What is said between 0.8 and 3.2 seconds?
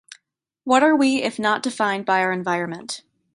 are we if not defined by our environment?